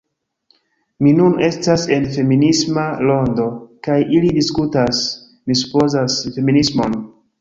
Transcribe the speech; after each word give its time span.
Mi 1.07 1.11
nun 1.17 1.33
estas 1.47 1.83
en 1.97 2.07
feminisma 2.15 2.85
rondo 3.09 3.45
kaj 3.89 3.99
ili 4.21 4.33
diskutas... 4.39 5.03
mi 5.51 5.59
supozas... 5.61 6.17
feminismon 6.39 6.99